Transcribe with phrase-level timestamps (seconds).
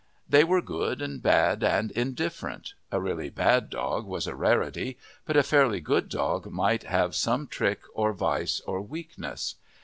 [0.27, 5.37] They were good and bad and indifferent; a really bad dog was a rarity; but
[5.37, 9.57] a fairly good dog might have some trick or vice or weakness.